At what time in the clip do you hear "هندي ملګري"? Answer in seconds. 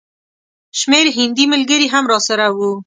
1.17-1.87